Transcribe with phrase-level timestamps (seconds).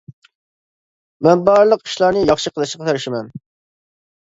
[1.29, 3.35] مەن بارلىق ئىشلارنى ياخشى قىلىشقا تىرىشىمەن.